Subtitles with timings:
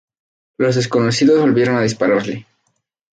[0.57, 2.47] Los desconocidos volvieron a dispararle.